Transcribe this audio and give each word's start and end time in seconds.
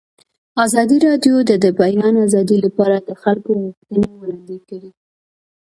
ازادي 0.65 0.97
راډیو 1.07 1.35
د 1.49 1.51
د 1.63 1.65
بیان 1.79 2.15
آزادي 2.25 2.57
لپاره 2.65 2.95
د 3.07 3.09
خلکو 3.23 3.49
غوښتنې 3.63 4.07
وړاندې 4.19 4.57
کړي. 4.69 4.91